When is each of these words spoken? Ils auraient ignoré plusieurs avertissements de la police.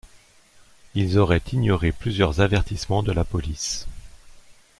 Ils 0.95 1.19
auraient 1.19 1.43
ignoré 1.51 1.91
plusieurs 1.91 2.41
avertissements 2.41 3.03
de 3.03 3.11
la 3.11 3.23
police. 3.23 3.85